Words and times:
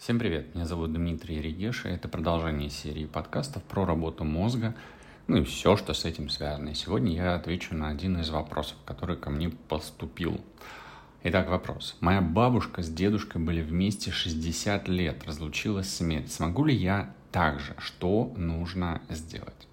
Всем 0.00 0.18
привет, 0.18 0.54
меня 0.54 0.64
зовут 0.64 0.94
Дмитрий 0.94 1.42
Регеш, 1.42 1.84
и 1.84 1.90
это 1.90 2.08
продолжение 2.08 2.70
серии 2.70 3.04
подкастов 3.04 3.62
про 3.64 3.84
работу 3.84 4.24
мозга, 4.24 4.74
ну 5.26 5.36
и 5.36 5.44
все, 5.44 5.76
что 5.76 5.92
с 5.92 6.06
этим 6.06 6.30
связано. 6.30 6.70
И 6.70 6.74
сегодня 6.74 7.12
я 7.12 7.34
отвечу 7.34 7.74
на 7.74 7.90
один 7.90 8.18
из 8.18 8.30
вопросов, 8.30 8.78
который 8.86 9.18
ко 9.18 9.28
мне 9.28 9.50
поступил. 9.50 10.40
Итак, 11.22 11.50
вопрос. 11.50 11.98
Моя 12.00 12.22
бабушка 12.22 12.80
с 12.80 12.88
дедушкой 12.88 13.42
были 13.42 13.60
вместе 13.60 14.10
60 14.10 14.88
лет, 14.88 15.22
разлучилась 15.26 15.94
смерть. 15.94 16.32
Смогу 16.32 16.64
ли 16.64 16.74
я 16.74 17.14
так 17.30 17.60
же? 17.60 17.74
Что 17.76 18.32
нужно 18.38 19.02
сделать? 19.10 19.68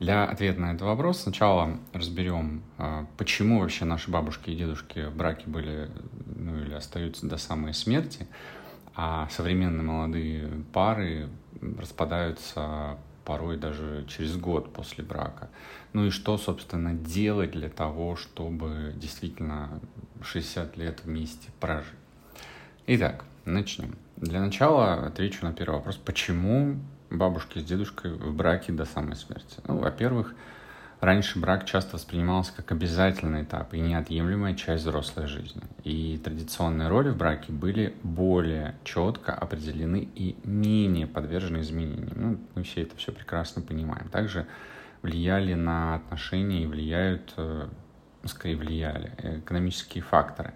Для 0.00 0.24
ответа 0.24 0.58
на 0.58 0.70
этот 0.70 0.82
вопрос 0.82 1.20
сначала 1.20 1.78
разберем, 1.92 2.62
а, 2.78 3.06
почему 3.18 3.60
вообще 3.60 3.84
наши 3.84 4.10
бабушки 4.10 4.48
и 4.48 4.56
дедушки 4.56 5.06
в 5.06 5.14
браке 5.14 5.44
были, 5.46 5.90
ну 6.34 6.58
или 6.58 6.72
остаются 6.72 7.26
до 7.26 7.36
самой 7.36 7.74
смерти, 7.74 8.26
а 8.94 9.28
современные 9.30 9.82
молодые 9.82 10.48
пары 10.72 11.28
распадаются 11.78 12.98
порой 13.24 13.56
даже 13.56 14.04
через 14.08 14.36
год 14.36 14.72
после 14.72 15.04
брака. 15.04 15.48
Ну 15.92 16.06
и 16.06 16.10
что, 16.10 16.36
собственно, 16.38 16.94
делать 16.94 17.52
для 17.52 17.68
того, 17.68 18.16
чтобы 18.16 18.92
действительно 18.96 19.80
60 20.22 20.76
лет 20.76 21.04
вместе 21.04 21.50
прожить? 21.60 21.94
Итак, 22.86 23.24
начнем. 23.44 23.96
Для 24.16 24.40
начала 24.40 25.06
отвечу 25.06 25.44
на 25.44 25.52
первый 25.52 25.76
вопрос. 25.76 25.96
Почему 25.96 26.80
бабушки 27.10 27.58
с 27.58 27.64
дедушкой 27.64 28.12
в 28.12 28.34
браке 28.34 28.72
до 28.72 28.84
самой 28.84 29.16
смерти? 29.16 29.60
Ну, 29.66 29.78
во-первых, 29.78 30.34
Раньше 31.02 31.40
брак 31.40 31.64
часто 31.64 31.96
воспринимался 31.96 32.52
как 32.54 32.70
обязательный 32.70 33.42
этап 33.42 33.74
и 33.74 33.80
неотъемлемая 33.80 34.54
часть 34.54 34.84
взрослой 34.84 35.26
жизни. 35.26 35.60
И 35.82 36.16
традиционные 36.22 36.86
роли 36.86 37.08
в 37.08 37.16
браке 37.16 37.50
были 37.50 37.96
более 38.04 38.76
четко 38.84 39.34
определены 39.34 40.08
и 40.14 40.36
менее 40.44 41.08
подвержены 41.08 41.58
изменениям. 41.58 42.12
Ну, 42.14 42.38
мы 42.54 42.62
все 42.62 42.82
это 42.82 42.96
все 42.96 43.10
прекрасно 43.10 43.62
понимаем. 43.62 44.10
Также 44.10 44.46
влияли 45.02 45.54
на 45.54 45.96
отношения 45.96 46.62
и 46.62 46.66
влияют, 46.66 47.34
э, 47.36 47.66
скорее 48.26 48.54
влияли, 48.54 49.12
экономические 49.44 50.04
факторы. 50.04 50.54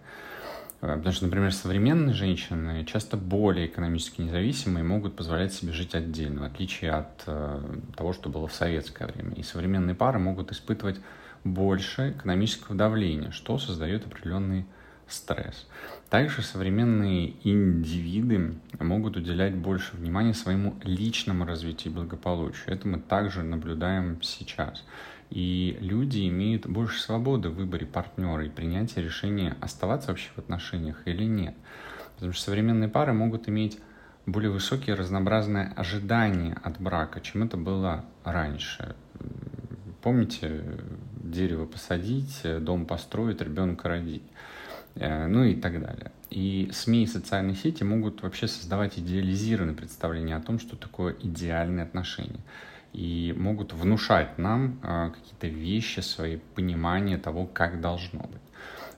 Э, 0.80 0.96
потому 0.96 1.12
что, 1.12 1.24
например, 1.24 1.52
современные 1.52 2.14
женщины 2.14 2.84
часто 2.84 3.16
более 3.16 3.66
экономически 3.66 4.20
независимые 4.20 4.84
могут 4.84 5.16
позволять 5.16 5.52
себе 5.52 5.72
жить 5.72 5.94
отдельно, 5.94 6.42
в 6.42 6.44
отличие 6.44 6.92
от 6.92 7.24
э, 7.27 7.60
того, 7.96 8.12
что 8.12 8.28
было 8.28 8.48
в 8.48 8.55
советское 8.55 9.06
время. 9.06 9.34
И 9.34 9.42
современные 9.42 9.94
пары 9.94 10.18
могут 10.18 10.52
испытывать 10.52 11.00
больше 11.44 12.14
экономического 12.16 12.77
давления, 12.77 13.30
что 13.30 13.58
создает 13.58 14.06
определенный 14.06 14.66
стресс. 15.08 15.66
Также 16.10 16.42
современные 16.42 17.34
индивиды 17.44 18.55
могут 18.78 19.16
уделять 19.16 19.55
больше 19.55 19.96
внимания 19.96 20.34
своему 20.34 20.74
личному 20.83 21.44
развитию 21.44 21.92
и 21.92 21.96
благополучию. 21.96 22.74
Это 22.74 22.88
мы 22.88 22.98
также 22.98 23.42
наблюдаем 23.42 24.20
сейчас. 24.22 24.84
И 25.30 25.77
люди 25.80 26.28
имеют 26.28 26.66
больше 26.66 27.00
свободы 27.00 27.48
в 27.48 27.56
выборе 27.56 27.86
партнера 27.86 28.44
и 28.44 28.48
принятия 28.48 29.02
решения, 29.02 29.56
оставаться 29.60 30.08
вообще 30.08 30.30
в 30.34 30.38
отношениях 30.38 31.02
или 31.06 31.24
нет. 31.24 31.55
Потому 32.14 32.33
что 32.33 32.44
современные 32.44 32.88
пары 32.88 33.12
могут 33.12 33.48
иметь 33.48 33.78
более 34.24 34.50
высокие 34.50 34.94
разнообразные 34.94 35.72
ожидания 35.77 36.58
от 36.62 36.80
брака, 36.80 37.20
чем 37.20 37.42
это 37.42 37.56
было 37.56 38.05
раньше. 38.24 38.94
Помните, 40.02 40.62
дерево 41.22 41.66
посадить, 41.66 42.42
дом 42.61 42.86
построить, 42.86 43.40
ребенка 43.40 43.88
родить, 43.88 44.22
э, 44.94 45.27
ну 45.27 45.44
и 45.44 45.55
так 45.55 45.80
далее. 45.80 46.12
И 46.30 46.70
СМИ 46.72 47.05
и 47.05 47.06
социальные 47.06 47.56
сети 47.56 47.83
могут 47.83 48.22
вообще 48.22 48.46
создавать 48.46 48.98
идеализированное 48.98 49.74
представление 49.74 50.36
о 50.36 50.40
том, 50.40 50.58
что 50.58 50.77
такое 50.77 51.16
идеальные 51.20 51.84
отношения 51.84 52.40
и 52.92 53.34
могут 53.37 53.73
внушать 53.73 54.39
нам 54.39 54.79
э, 54.83 55.11
какие-то 55.15 55.48
вещи, 55.48 56.01
свои 56.01 56.39
понимания 56.55 57.19
того, 57.19 57.47
как 57.47 57.80
должно 57.80 58.20
быть. 58.20 58.41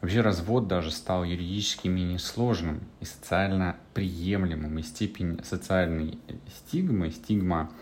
Вообще 0.01 0.21
развод 0.21 0.69
даже 0.69 0.93
стал 0.93 1.25
юридически 1.25 1.89
менее 1.89 2.21
сложным 2.21 2.83
и 3.01 3.05
социально 3.05 3.77
приемлемым, 3.95 4.79
и 4.79 4.83
степень 4.83 5.41
социальной 5.43 6.19
стигмы, 6.47 7.11
стигма 7.11 7.73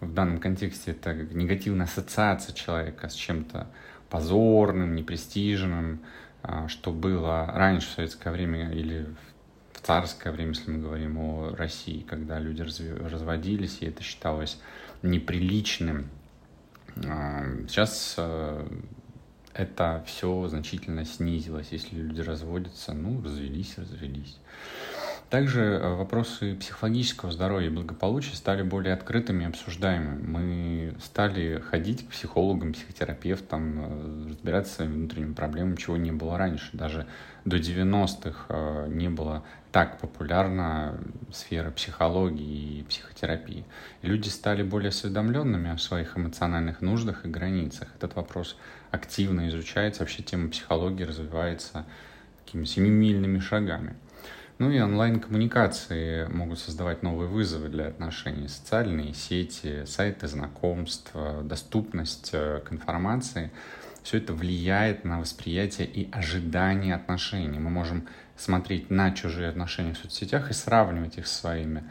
в 0.00 0.12
данном 0.12 0.40
контексте 0.40 0.90
это 0.90 1.14
негативная 1.14 1.86
ассоциация 1.86 2.52
человека 2.54 3.08
с 3.08 3.14
чем-то 3.14 3.68
позорным, 4.10 4.96
непрестижным, 4.96 6.00
э, 6.42 6.66
что 6.66 6.90
было 6.90 7.46
раньше 7.54 7.88
в 7.88 7.92
советское 7.92 8.32
время 8.32 8.72
или 8.72 9.06
в 9.72 9.80
царское 9.86 10.32
время, 10.32 10.50
если 10.50 10.70
мы 10.70 10.78
говорим 10.80 11.18
о 11.18 11.54
России, 11.56 12.02
когда 12.02 12.38
люди 12.40 12.62
разводились, 12.62 13.78
и 13.80 13.86
это 13.86 14.02
считалось 14.02 14.60
неприличным. 15.02 16.08
А, 17.04 17.44
сейчас 17.68 18.14
э, 18.18 18.66
это 19.54 20.04
все 20.06 20.48
значительно 20.48 21.04
снизилось. 21.04 21.68
Если 21.70 21.96
люди 21.96 22.20
разводятся, 22.20 22.92
ну, 22.92 23.22
развелись, 23.22 23.76
развелись. 23.78 24.38
Также 25.32 25.62
э, 25.62 25.94
вопросы 25.94 26.56
психологического 26.56 27.32
здоровья 27.32 27.68
и 27.68 27.70
благополучия 27.70 28.36
стали 28.36 28.60
более 28.60 28.92
открытыми 28.92 29.44
и 29.44 29.46
обсуждаемыми. 29.46 30.26
Мы 30.26 30.94
стали 31.02 31.58
ходить 31.58 32.06
к 32.06 32.10
психологам, 32.10 32.74
психотерапевтам, 32.74 33.78
э, 33.78 34.28
разбираться 34.28 34.72
с 34.72 34.76
своими 34.76 34.92
внутренними 34.92 35.32
проблемами, 35.32 35.76
чего 35.76 35.96
не 35.96 36.12
было 36.12 36.36
раньше. 36.36 36.68
Даже 36.74 37.06
до 37.46 37.56
90-х 37.56 38.88
не 38.88 39.08
было 39.08 39.42
так 39.72 39.98
популярна 40.00 40.98
сфера 41.32 41.70
психологии 41.70 42.80
и 42.80 42.82
психотерапии. 42.82 43.64
Люди 44.02 44.28
стали 44.28 44.62
более 44.62 44.90
осведомленными 44.90 45.70
о 45.70 45.78
своих 45.78 46.14
эмоциональных 46.14 46.82
нуждах 46.82 47.24
и 47.24 47.30
границах. 47.30 47.88
Этот 47.96 48.16
вопрос 48.16 48.58
активно 48.90 49.48
изучается, 49.48 50.02
вообще 50.02 50.22
тема 50.22 50.50
психологии 50.50 51.04
развивается 51.04 51.86
такими 52.44 52.66
семимильными 52.66 53.38
шагами. 53.38 53.96
Ну 54.62 54.70
и 54.70 54.78
онлайн-коммуникации 54.78 56.28
могут 56.28 56.60
создавать 56.60 57.02
новые 57.02 57.28
вызовы 57.28 57.68
для 57.68 57.88
отношений. 57.88 58.46
Социальные 58.46 59.12
сети, 59.12 59.84
сайты 59.86 60.28
знакомств, 60.28 61.10
доступность 61.42 62.30
э, 62.32 62.60
к 62.64 62.72
информации– 62.72 63.50
все 64.04 64.18
это 64.18 64.34
влияет 64.34 65.04
на 65.04 65.18
восприятие 65.18 65.88
и 65.88 66.08
ожидание 66.12 66.94
отношений. 66.94 67.58
Мы 67.58 67.70
можем 67.70 68.06
смотреть 68.36 68.88
на 68.88 69.10
чужие 69.10 69.48
отношения 69.48 69.94
в 69.94 69.98
соцсетях 69.98 70.52
и 70.52 70.54
сравнивать 70.54 71.18
их 71.18 71.26
с 71.26 71.40
своими, 71.40 71.82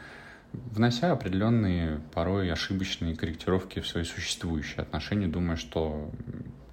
внося 0.54 1.12
определенные, 1.12 2.00
порой 2.14 2.50
ошибочные 2.50 3.14
корректировки 3.14 3.80
в 3.80 3.86
свои 3.86 4.04
существующие 4.04 4.80
отношения, 4.80 5.26
думая, 5.26 5.56
что 5.56 6.10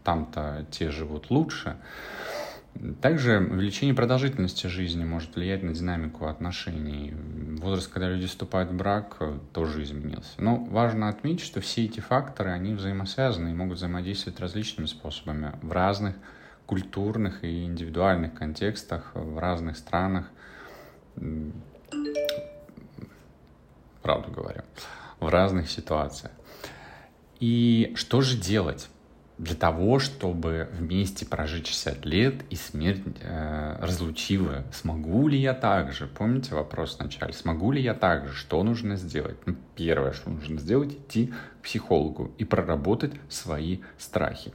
там-то 0.06 0.66
те 0.72 0.92
живут 0.92 1.30
лучше. 1.30 1.76
Также 3.02 3.40
увеличение 3.40 3.94
продолжительности 3.94 4.68
жизни 4.68 5.04
может 5.04 5.36
влиять 5.36 5.64
на 5.64 5.74
динамику 5.74 6.28
отношений. 6.28 7.14
Возраст, 7.60 7.92
когда 7.92 8.10
люди 8.10 8.28
вступают 8.28 8.72
в 8.72 8.76
брак, 8.76 9.18
тоже 9.52 9.84
изменился. 9.84 10.32
Но 10.38 10.56
важно 10.56 11.10
отметить, 11.10 11.46
что 11.46 11.60
все 11.60 11.86
эти 11.86 12.00
факторы, 12.00 12.52
они 12.52 12.74
взаимосвязаны 12.74 13.50
и 13.50 13.54
могут 13.54 13.78
взаимодействовать 13.78 14.40
различными 14.40 14.88
способами 14.88 15.54
в 15.62 15.72
разных 15.72 16.16
культурных 16.66 17.44
и 17.44 17.66
индивидуальных 17.66 18.34
контекстах, 18.34 19.12
в 19.14 19.38
разных 19.40 19.76
странах. 19.76 20.30
Правду 24.02 24.32
говорю. 24.32 24.62
В 25.20 25.28
разных 25.28 25.70
ситуациях. 25.70 26.32
И 27.40 27.92
что 27.96 28.22
же 28.22 28.38
делать? 28.38 28.90
Для 29.40 29.56
того, 29.56 30.00
чтобы 30.00 30.68
вместе 30.74 31.26
прожить 31.26 31.66
60 31.68 32.06
лет 32.06 32.36
и 32.50 32.56
смерть 32.56 33.02
э, 33.22 33.78
разлучила. 33.80 34.66
Смогу 34.74 35.30
ли 35.30 35.40
я 35.40 35.54
так 35.54 35.94
же? 35.94 36.08
Помните 36.08 36.54
вопрос 36.54 36.98
вначале? 37.00 37.32
Смогу 37.32 37.72
ли 37.72 37.82
я 37.82 37.94
так 37.94 38.28
же? 38.28 38.34
Что 38.34 38.62
нужно 38.64 38.98
сделать? 38.98 39.38
Ну, 39.46 39.56
первое, 39.78 40.12
что 40.12 40.30
нужно 40.30 40.60
сделать, 40.60 40.92
идти 40.92 41.34
к 41.62 41.64
психологу 41.64 42.32
и 42.38 42.44
проработать 42.44 43.14
свои 43.30 43.80
страхи. 43.98 44.52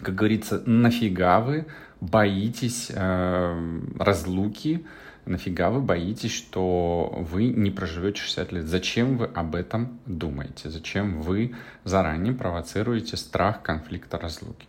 Как 0.00 0.16
говорится, 0.16 0.62
нафига 0.66 1.38
вы 1.40 1.66
боитесь 2.00 2.90
э, 2.92 3.80
разлуки, 4.00 4.84
нафига 5.28 5.70
вы 5.70 5.80
боитесь, 5.80 6.32
что 6.32 7.14
вы 7.30 7.48
не 7.48 7.70
проживете 7.70 8.20
60 8.20 8.52
лет? 8.52 8.66
Зачем 8.66 9.18
вы 9.18 9.26
об 9.26 9.54
этом 9.54 10.00
думаете? 10.06 10.70
Зачем 10.70 11.20
вы 11.20 11.54
заранее 11.84 12.32
провоцируете 12.32 13.16
страх 13.16 13.62
конфликта 13.62 14.18
разлуки? 14.18 14.66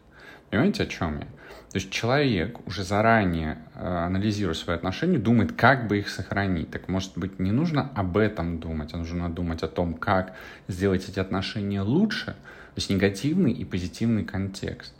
Понимаете, 0.49 0.83
о 0.83 0.85
чем 0.87 1.19
я? 1.19 1.25
То 1.71 1.75
есть 1.75 1.91
человек 1.91 2.65
уже 2.67 2.83
заранее, 2.83 3.59
э, 3.75 3.85
анализируя 3.85 4.55
свои 4.55 4.75
отношения, 4.75 5.19
думает, 5.19 5.53
как 5.53 5.87
бы 5.87 5.99
их 5.99 6.09
сохранить. 6.09 6.71
Так 6.71 6.87
может 6.87 7.15
быть, 7.15 7.39
не 7.39 7.51
нужно 7.51 7.91
об 7.95 8.17
этом 8.17 8.59
думать, 8.59 8.93
а 8.93 8.97
нужно 8.97 9.29
думать 9.29 9.61
о 9.61 9.67
том, 9.67 9.93
как 9.93 10.35
сделать 10.67 11.07
эти 11.07 11.19
отношения 11.19 11.81
лучше, 11.81 12.25
то 12.25 12.77
есть 12.77 12.89
негативный 12.89 13.51
и 13.51 13.63
позитивный 13.65 14.25
контекст. 14.25 14.95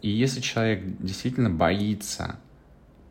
И 0.00 0.08
если 0.08 0.40
человек 0.40 0.82
действительно 1.00 1.50
боится 1.50 2.36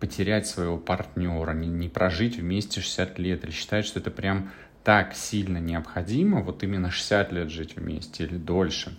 потерять 0.02 0.48
своего 0.48 0.78
партнера, 0.78 1.54
не, 1.54 1.68
не 1.68 1.88
прожить 1.88 2.38
вместе 2.38 2.82
60 2.82 3.20
лет, 3.20 3.44
или 3.46 3.52
считает, 3.52 3.86
что 3.86 4.00
это 4.00 4.12
прям 4.12 4.52
так 4.84 5.14
сильно 5.14 5.60
необходимо, 5.60 6.42
вот 6.42 6.64
именно 6.64 6.90
60 6.92 7.32
лет 7.32 7.50
жить 7.50 7.76
вместе 7.78 8.26
или 8.26 8.36
дольше, 8.36 8.98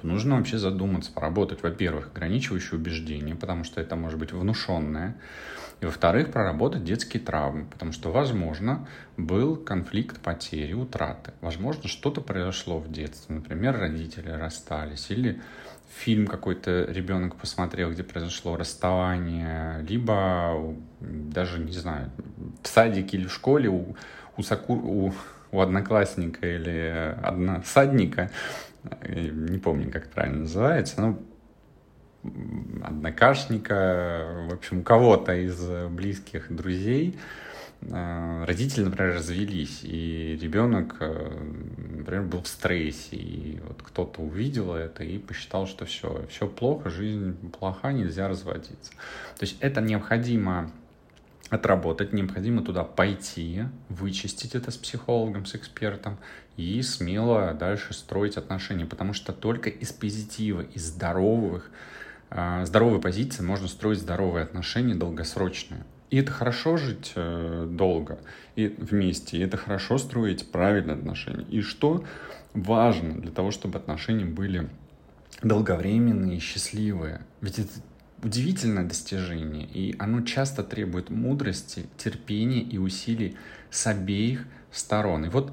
то 0.00 0.06
нужно 0.06 0.36
вообще 0.36 0.58
задуматься, 0.58 1.12
поработать, 1.12 1.62
во-первых, 1.62 2.08
ограничивающие 2.08 2.78
убеждения, 2.78 3.34
потому 3.34 3.64
что 3.64 3.80
это 3.80 3.96
может 3.96 4.18
быть 4.18 4.32
внушенное, 4.32 5.16
и, 5.80 5.86
во-вторых, 5.86 6.32
проработать 6.32 6.84
детские 6.84 7.22
травмы, 7.22 7.66
потому 7.66 7.92
что, 7.92 8.10
возможно, 8.10 8.86
был 9.16 9.56
конфликт 9.56 10.20
потери, 10.20 10.72
утраты. 10.72 11.32
Возможно, 11.40 11.88
что-то 11.88 12.20
произошло 12.20 12.78
в 12.78 12.90
детстве. 12.90 13.36
Например, 13.36 13.78
родители 13.78 14.30
расстались. 14.30 15.10
Или 15.10 15.40
фильм 15.88 16.26
какой-то 16.26 16.84
ребенок 16.88 17.36
посмотрел, 17.36 17.92
где 17.92 18.02
произошло 18.02 18.56
расставание. 18.56 19.84
Либо 19.88 20.74
даже, 21.00 21.60
не 21.60 21.72
знаю, 21.72 22.10
в 22.62 22.66
садике 22.66 23.16
или 23.16 23.26
в 23.26 23.32
школе 23.32 23.68
у, 23.68 23.96
у, 24.36 24.42
соку, 24.42 24.74
у, 24.74 25.14
у 25.52 25.60
одноклассника 25.60 26.44
или 26.44 27.16
односадника, 27.22 28.32
не 29.08 29.58
помню, 29.58 29.90
как 29.90 30.10
правильно 30.10 30.40
называется, 30.40 31.00
но 31.00 31.18
однокашника, 32.82 34.46
в 34.50 34.54
общем, 34.54 34.82
кого-то 34.82 35.34
из 35.34 35.60
близких 35.90 36.54
друзей, 36.54 37.18
э, 37.82 38.44
родители, 38.44 38.84
например, 38.84 39.14
развелись, 39.14 39.80
и 39.82 40.38
ребенок, 40.40 40.96
э, 41.00 41.30
например, 41.96 42.24
был 42.24 42.42
в 42.42 42.48
стрессе, 42.48 43.16
и 43.16 43.60
вот 43.66 43.82
кто-то 43.82 44.20
увидел 44.20 44.74
это 44.74 45.04
и 45.04 45.18
посчитал, 45.18 45.66
что 45.66 45.84
все, 45.84 46.26
все 46.28 46.46
плохо, 46.48 46.90
жизнь 46.90 47.36
плоха, 47.50 47.92
нельзя 47.92 48.28
разводиться. 48.28 48.92
То 49.38 49.42
есть 49.44 49.56
это 49.60 49.80
необходимо 49.80 50.72
отработать, 51.50 52.12
необходимо 52.12 52.62
туда 52.62 52.84
пойти, 52.84 53.64
вычистить 53.88 54.54
это 54.54 54.70
с 54.70 54.76
психологом, 54.76 55.46
с 55.46 55.54
экспертом 55.54 56.18
и 56.56 56.82
смело 56.82 57.54
дальше 57.54 57.94
строить 57.94 58.36
отношения, 58.36 58.84
потому 58.84 59.12
что 59.12 59.32
только 59.32 59.70
из 59.70 59.92
позитива, 59.92 60.60
из 60.60 60.86
здоровых, 60.86 61.70
а, 62.30 62.64
здоровой 62.66 63.00
позиции 63.00 63.42
можно 63.42 63.68
строить 63.68 64.00
здоровые 64.00 64.44
отношения 64.44 64.94
долгосрочные. 64.94 65.84
И 66.10 66.16
это 66.16 66.32
хорошо 66.32 66.78
жить 66.78 67.12
э, 67.16 67.66
долго 67.70 68.18
и 68.56 68.68
вместе, 68.68 69.36
и 69.36 69.40
это 69.40 69.58
хорошо 69.58 69.98
строить 69.98 70.50
правильные 70.50 70.96
отношения. 70.96 71.44
И 71.50 71.60
что 71.60 72.02
важно 72.54 73.20
для 73.20 73.30
того, 73.30 73.50
чтобы 73.50 73.78
отношения 73.78 74.24
были 74.24 74.70
долговременные 75.42 76.40
счастливые? 76.40 77.20
Ведь 77.42 77.58
это 77.58 77.72
удивительное 78.22 78.84
достижение, 78.84 79.66
и 79.66 79.94
оно 79.98 80.22
часто 80.22 80.62
требует 80.62 81.10
мудрости, 81.10 81.86
терпения 81.96 82.60
и 82.60 82.78
усилий 82.78 83.36
с 83.70 83.86
обеих 83.86 84.46
сторон. 84.70 85.24
И 85.24 85.28
вот 85.28 85.52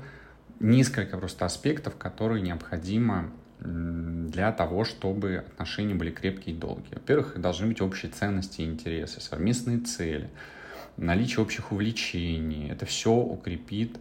несколько 0.60 1.18
просто 1.18 1.46
аспектов, 1.46 1.96
которые 1.98 2.42
необходимо 2.42 3.32
для 3.60 4.52
того, 4.52 4.84
чтобы 4.84 5.46
отношения 5.48 5.96
были 5.96 6.12
крепкие 6.12 6.56
и 6.56 6.60
долгие. 6.60 6.96
Во-первых, 6.96 7.40
должны 7.40 7.68
быть 7.68 7.82
общие 7.82 8.12
ценности 8.12 8.62
и 8.62 8.66
интересы, 8.66 9.22
совместные 9.22 9.80
цели, 9.80 10.30
наличие 10.98 11.42
общих 11.42 11.72
увлечений. 11.72 12.70
Это 12.70 12.86
все 12.86 13.12
укрепит 13.12 13.98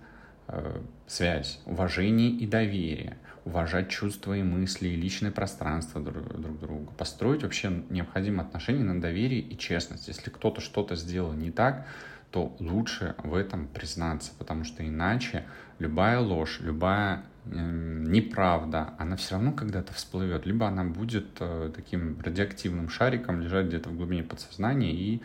э, 0.49 0.81
связь, 1.07 1.61
уважение 1.67 2.31
и 2.31 2.47
доверие, 2.47 3.17
уважать 3.45 3.91
чувства 3.91 4.35
и 4.35 4.43
мысли, 4.43 4.89
и 4.89 4.97
личное 4.97 5.31
пространство 5.31 6.01
друг, 6.01 6.41
друг 6.41 6.59
друга. 6.61 6.93
Построить 6.97 7.43
вообще 7.43 7.85
необходимые 7.91 8.47
отношения 8.47 8.83
на 8.85 9.01
доверии 9.01 9.39
и 9.39 9.59
честности. 9.59 10.11
Если 10.11 10.31
кто-то 10.31 10.61
что-то 10.61 10.97
сделал 10.97 11.33
не 11.33 11.51
так, 11.51 11.87
то 12.31 12.57
лучше 12.59 13.15
в 13.23 13.35
этом 13.35 13.69
признаться, 13.69 14.33
потому 14.39 14.65
что 14.65 14.87
иначе 14.87 15.45
любая 15.79 16.19
ложь, 16.19 16.59
любая 16.61 17.23
неправда, 17.45 18.95
она 18.99 19.17
все 19.17 19.35
равно 19.35 19.53
когда-то 19.53 19.93
всплывет. 19.93 20.47
Либо 20.47 20.67
она 20.67 20.85
будет 20.85 21.27
э, 21.41 21.71
таким 21.75 22.19
радиоактивным 22.21 22.89
шариком 22.89 23.43
лежать 23.43 23.67
где-то 23.67 23.91
в 23.91 23.97
глубине 23.97 24.23
подсознания 24.23 24.93
и 24.93 25.21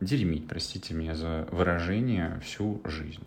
дерьмить, 0.00 0.46
простите 0.46 0.94
меня 0.94 1.14
за 1.14 1.48
выражение, 1.50 2.40
всю 2.44 2.80
жизнь. 2.84 3.24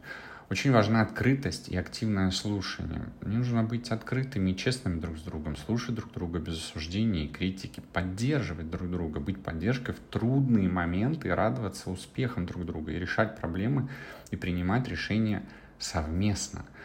Очень 0.50 0.72
важна 0.72 1.02
открытость 1.02 1.68
и 1.68 1.76
активное 1.76 2.32
слушание. 2.32 3.04
Нужно 3.22 3.64
быть 3.64 3.92
открытыми 3.92 4.52
и 4.52 4.56
честными 4.56 5.00
друг 5.00 5.18
с 5.18 5.22
другом, 5.22 5.58
слушать 5.58 5.96
друг 5.96 6.14
друга 6.14 6.40
без 6.40 6.56
осуждения 6.56 7.26
и 7.26 7.28
критики, 7.28 7.82
поддерживать 7.92 8.70
друг 8.70 8.90
друга, 8.90 9.20
быть 9.20 9.44
поддержкой 9.44 9.94
в 9.94 10.00
трудные 10.00 10.70
моменты, 10.70 11.36
радоваться 11.36 11.90
успехам 11.90 12.46
друг 12.46 12.66
друга 12.66 12.94
и 12.94 13.00
решать 13.00 13.38
проблемы 13.38 13.90
и 14.32 14.36
принимать 14.38 14.88
решения 14.88 15.44
совместно– 15.80 16.66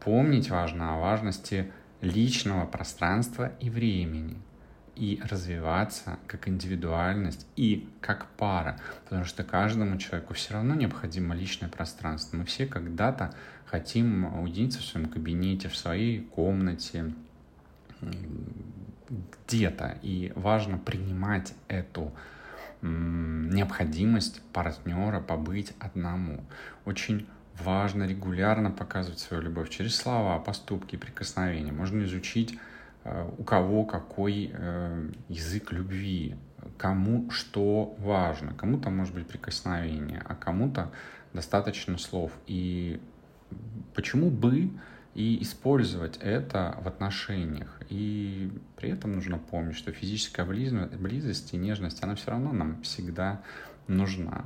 Помнить 0.00 0.48
важно 0.48 0.94
о 0.94 0.98
важности 0.98 1.70
личного 2.00 2.64
пространства 2.64 3.52
и 3.60 3.68
времени 3.68 4.38
и 4.96 5.20
развиваться 5.28 6.18
как 6.26 6.48
индивидуальность 6.48 7.46
и 7.56 7.88
как 8.00 8.26
пара, 8.36 8.78
потому 9.04 9.24
что 9.24 9.44
каждому 9.44 9.96
человеку 9.98 10.34
все 10.34 10.54
равно 10.54 10.74
необходимо 10.74 11.34
личное 11.34 11.68
пространство. 11.68 12.36
Мы 12.36 12.44
все 12.44 12.66
когда-то 12.66 13.34
хотим 13.66 14.40
уединиться 14.40 14.80
в 14.80 14.84
своем 14.84 15.08
кабинете, 15.08 15.68
в 15.68 15.76
своей 15.76 16.20
комнате, 16.20 17.12
где-то. 19.46 19.98
И 20.02 20.32
важно 20.34 20.78
принимать 20.78 21.54
эту 21.68 22.12
необходимость 22.82 24.42
партнера 24.52 25.20
побыть 25.20 25.72
одному. 25.78 26.44
Очень 26.84 27.26
важно 27.62 28.04
регулярно 28.04 28.70
показывать 28.70 29.18
свою 29.18 29.42
любовь 29.42 29.68
через 29.68 29.96
слова, 29.96 30.38
поступки, 30.38 30.96
прикосновения. 30.96 31.72
Можно 31.72 32.04
изучить, 32.04 32.58
у 33.38 33.44
кого 33.44 33.84
какой 33.84 34.50
э, 34.52 35.10
язык 35.28 35.72
любви, 35.72 36.36
кому 36.76 37.30
что 37.30 37.94
важно. 37.98 38.54
Кому-то 38.54 38.90
может 38.90 39.14
быть 39.14 39.26
прикосновение, 39.26 40.22
а 40.24 40.34
кому-то 40.34 40.90
достаточно 41.32 41.96
слов. 41.98 42.32
И 42.46 43.00
почему 43.94 44.30
бы 44.30 44.70
и 45.14 45.42
использовать 45.42 46.18
это 46.18 46.78
в 46.82 46.88
отношениях. 46.88 47.80
И 47.88 48.50
при 48.76 48.90
этом 48.90 49.14
нужно 49.14 49.38
помнить, 49.38 49.76
что 49.76 49.92
физическая 49.92 50.46
близость 50.46 51.52
и 51.52 51.56
нежность, 51.56 52.02
она 52.02 52.14
все 52.14 52.30
равно 52.30 52.52
нам 52.52 52.80
всегда 52.82 53.42
нужна. 53.88 54.44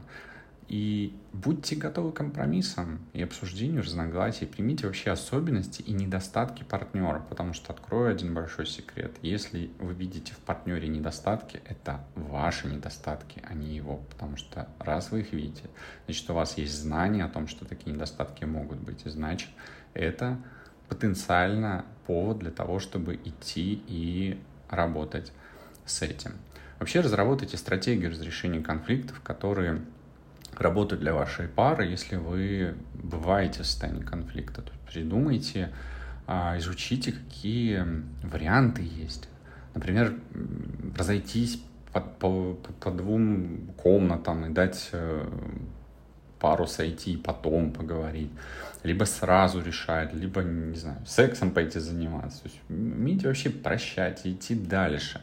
И 0.69 1.15
будьте 1.33 1.77
готовы 1.77 2.13
к 2.13 2.17
компромиссам 2.17 3.01
и 3.13 3.23
обсуждению 3.23 3.83
разногласий. 3.83 4.47
Примите 4.47 4.87
вообще 4.87 5.11
особенности 5.11 5.83
и 5.83 5.93
недостатки 5.93 6.63
партнера, 6.63 7.21
потому 7.21 7.53
что 7.53 7.73
открою 7.73 8.11
один 8.11 8.33
большой 8.33 8.67
секрет. 8.67 9.13
Если 9.21 9.71
вы 9.79 9.93
видите 9.93 10.33
в 10.33 10.39
партнере 10.39 10.89
недостатки, 10.89 11.61
это 11.67 12.05
ваши 12.15 12.67
недостатки, 12.67 13.43
а 13.44 13.53
не 13.53 13.77
его. 13.77 13.99
Потому 14.11 14.37
что 14.37 14.69
раз 14.79 15.11
вы 15.11 15.21
их 15.21 15.33
видите, 15.33 15.65
значит, 16.06 16.31
у 16.31 16.35
вас 16.35 16.56
есть 16.56 16.75
знание 16.75 17.25
о 17.25 17.29
том, 17.29 17.47
что 17.47 17.65
такие 17.65 17.93
недостатки 17.93 18.44
могут 18.44 18.79
быть. 18.79 19.05
И 19.05 19.11
значит, 19.11 19.51
это 19.93 20.39
потенциально 20.89 21.85
повод 22.06 22.39
для 22.39 22.51
того, 22.51 22.79
чтобы 22.79 23.17
идти 23.17 23.83
и 23.87 24.41
работать 24.69 25.33
с 25.85 26.03
этим. 26.03 26.33
Вообще 26.79 27.01
разработайте 27.01 27.56
стратегию 27.56 28.11
разрешения 28.11 28.61
конфликтов, 28.61 29.21
которые 29.21 29.83
работают 30.61 31.01
для 31.01 31.15
вашей 31.15 31.49
пары, 31.49 31.87
если 31.87 32.17
вы 32.17 32.75
бываете 32.94 33.63
в 33.63 33.67
состоянии 33.67 34.03
конфликта. 34.03 34.63
То 34.63 34.73
есть 34.73 34.84
придумайте, 34.84 35.70
а, 36.27 36.56
изучите, 36.58 37.13
какие 37.13 37.84
варианты 38.23 38.82
есть. 38.82 39.29
Например, 39.75 40.15
разойтись 40.96 41.63
по, 41.93 42.01
по, 42.01 42.55
по 42.81 42.91
двум 42.91 43.73
комнатам 43.77 44.46
и 44.46 44.49
дать 44.51 44.89
э, 44.93 45.27
пару 46.41 46.67
сойти 46.67 47.15
и 47.15 47.17
потом 47.17 47.73
поговорить. 47.73 48.31
Либо 48.82 49.05
сразу 49.05 49.63
решать, 49.63 50.13
либо, 50.13 50.43
не 50.43 50.77
знаю, 50.77 50.99
сексом 51.06 51.51
пойти 51.51 51.79
заниматься. 51.81 52.43
То 52.43 52.49
есть 52.49 52.61
умейте 52.69 53.29
вообще 53.29 53.51
прощать 53.51 54.27
и 54.27 54.32
идти 54.32 54.55
дальше. 54.55 55.20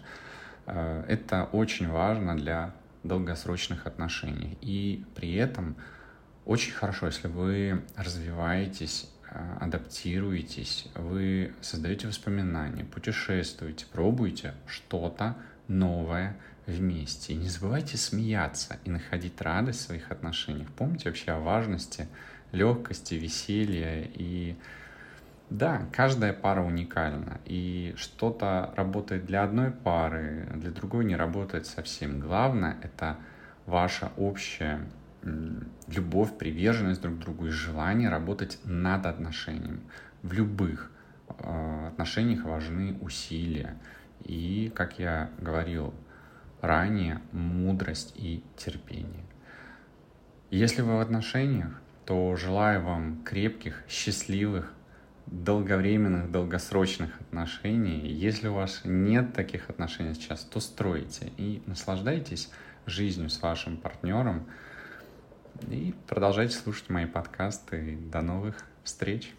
Э, 0.65 1.03
это 1.07 1.47
очень 1.51 1.89
важно 1.89 2.35
для 2.35 2.73
долгосрочных 3.03 3.87
отношениях. 3.87 4.57
И 4.61 5.05
при 5.15 5.33
этом 5.35 5.75
очень 6.45 6.71
хорошо, 6.71 7.07
если 7.07 7.27
вы 7.27 7.83
развиваетесь, 7.95 9.09
э, 9.29 9.57
адаптируетесь, 9.59 10.87
вы 10.95 11.53
создаете 11.61 12.07
воспоминания, 12.07 12.83
путешествуете, 12.83 13.85
пробуете 13.91 14.53
что-то 14.65 15.37
новое 15.67 16.37
вместе. 16.65 17.33
И 17.33 17.37
не 17.37 17.49
забывайте 17.49 17.97
смеяться 17.97 18.77
и 18.83 18.89
находить 18.89 19.39
радость 19.41 19.81
в 19.81 19.83
своих 19.83 20.11
отношениях. 20.11 20.69
Помните 20.71 21.09
вообще 21.09 21.31
о 21.31 21.39
важности 21.39 22.07
легкости, 22.51 23.15
веселья 23.15 24.03
и 24.03 24.55
да, 25.51 25.85
каждая 25.91 26.31
пара 26.31 26.63
уникальна, 26.63 27.41
и 27.43 27.93
что-то 27.97 28.73
работает 28.77 29.25
для 29.25 29.43
одной 29.43 29.71
пары, 29.71 30.47
для 30.55 30.71
другой 30.71 31.03
не 31.03 31.17
работает 31.17 31.65
совсем. 31.65 32.21
Главное— 32.21 32.77
это 32.81 33.17
ваша 33.65 34.13
общая 34.15 34.79
любовь, 35.87 36.37
приверженность 36.37 37.01
друг 37.01 37.17
к 37.17 37.19
другу 37.19 37.47
и 37.47 37.49
желание 37.49 38.07
работать 38.07 38.59
над 38.63 39.05
отношением. 39.05 39.81
В 40.23 40.31
любых 40.31 40.89
э, 41.27 41.87
отношениях 41.89 42.45
важны 42.45 42.97
усилия. 43.01 43.77
И, 44.23 44.71
как 44.73 44.99
я 44.99 45.31
говорил 45.37 45.93
ранее, 46.61 47.19
мудрость 47.33 48.13
и 48.15 48.41
терпение. 48.55 49.25
Если 50.49 50.81
вы 50.81 50.95
в 50.95 51.01
отношениях, 51.01 51.81
то 52.05 52.37
желаю 52.37 52.83
вам 52.83 53.21
крепких, 53.23 53.83
счастливых, 53.89 54.73
долговременных, 55.27 56.31
долгосрочных 56.31 57.19
отношений. 57.21 58.07
Если 58.07 58.47
у 58.47 58.53
вас 58.53 58.81
нет 58.83 59.33
таких 59.33 59.69
отношений 59.69 60.13
сейчас, 60.13 60.43
то 60.43 60.59
стройте 60.59 61.31
и 61.37 61.61
наслаждайтесь 61.65 62.49
жизнью 62.85 63.29
с 63.29 63.41
вашим 63.41 63.77
партнером. 63.77 64.47
И 65.69 65.93
продолжайте 66.07 66.55
слушать 66.55 66.89
мои 66.89 67.05
подкасты. 67.05 67.97
До 68.11 68.21
новых 68.21 68.65
встреч! 68.83 69.33